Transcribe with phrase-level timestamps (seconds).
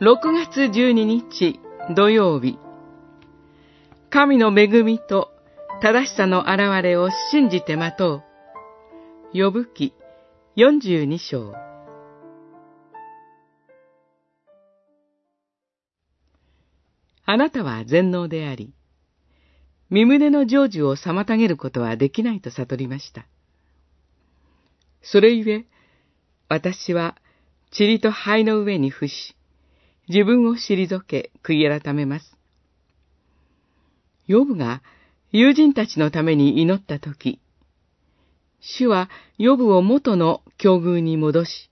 [0.00, 1.58] 6月12日
[1.96, 2.56] 土曜日
[4.10, 5.32] 神の恵みと
[5.82, 8.22] 正しさの現れを信じて待と
[9.34, 9.36] う。
[9.36, 9.92] 呼ぶ記
[10.56, 11.52] 42章
[17.24, 18.72] あなたは全能であり、
[19.90, 23.26] 身胸の成就を妨げることはできないと悟りました。
[25.02, 25.66] それゆえ、
[26.48, 27.16] 私は
[27.76, 29.34] 塵と灰の上に伏し、
[30.08, 32.36] 自分を退け、悔い改めます。
[34.26, 34.82] ヨブが
[35.32, 37.40] 友人たちのために祈ったとき、
[38.60, 41.70] 主はヨブを元の境遇に戻し、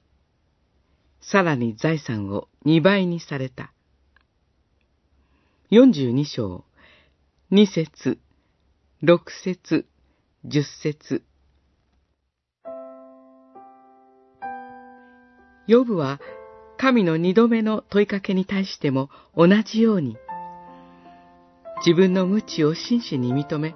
[1.21, 3.73] さらに財産を二倍にされた。
[5.71, 6.65] 42章、
[7.51, 8.19] 2節、
[9.03, 9.87] 6節、
[10.47, 11.23] 10節。
[15.67, 16.21] ヨブは
[16.79, 20.17] 神の二度目の問いかけに対しても同じように、
[21.85, 23.75] 自分の無知を真摯に認め、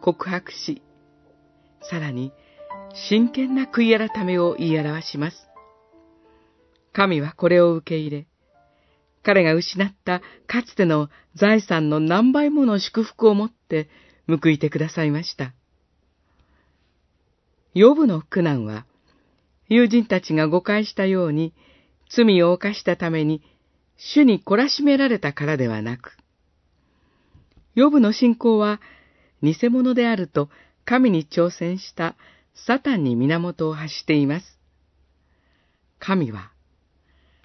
[0.00, 0.82] 告白し、
[1.82, 2.32] さらに
[3.08, 5.36] 真剣な悔い改めを言い表します。
[6.92, 8.26] 神はこれを受け入れ、
[9.22, 13.88] 彼が失ったかつての財産の何倍もの祝福をもって
[14.28, 15.52] 報いてくださいました。
[17.74, 18.86] ヨブの苦難は、
[19.68, 21.52] 友人たちが誤解したように、
[22.08, 23.42] 罪を犯したために、
[23.96, 26.16] 主に懲らしめられたからではなく、
[27.74, 28.80] ヨブの信仰は、
[29.42, 30.48] 偽物であると
[30.86, 32.16] 神に挑戦した
[32.54, 34.58] サタンに源を発しています。
[35.98, 36.50] 神は、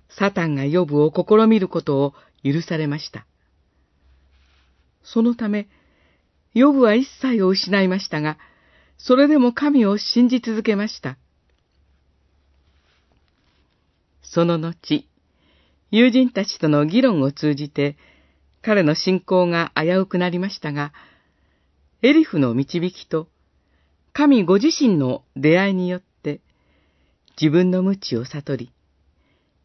[0.09, 3.25] サタンがヨブを試みることを許されました。
[5.03, 5.67] そのため、
[6.53, 8.37] ヨブは一切を失いましたが、
[8.97, 11.17] それでも神を信じ続けました。
[14.33, 15.05] その後、
[15.91, 17.97] 友人たちとの議論を通じて、
[18.61, 20.93] 彼の信仰が危うくなりましたが、
[22.01, 23.27] エリフの導きと、
[24.13, 26.39] 神ご自身の出会いによって、
[27.41, 28.71] 自分の無知を悟り、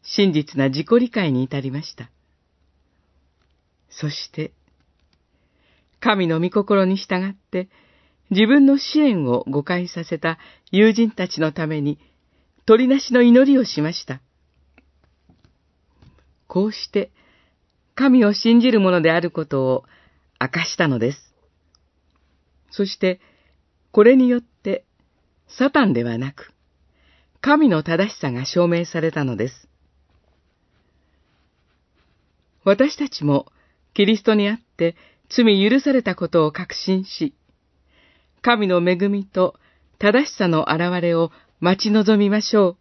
[0.03, 2.11] 真実な自己理解に至りました。
[3.89, 4.51] そして、
[6.01, 7.69] 神の御心に従って、
[8.31, 10.37] 自分の支援を誤解させた
[10.71, 11.99] 友人たちのために、
[12.65, 14.21] 鳥なしの祈りをしました。
[16.47, 17.11] こうして、
[17.95, 19.83] 神を信じるものであることを
[20.39, 21.33] 明かしたのです。
[22.71, 23.19] そして、
[23.91, 24.85] これによって、
[25.47, 26.53] サタンではなく、
[27.41, 29.67] 神の正しさが証明されたのです。
[32.63, 33.51] 私たちも、
[33.93, 34.95] キリストにあって
[35.29, 37.33] 罪許されたことを確信し、
[38.41, 39.55] 神の恵みと
[39.99, 42.77] 正しさの現れを待ち望みましょう。